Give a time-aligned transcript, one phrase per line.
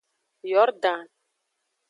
[0.51, 1.05] Yordan.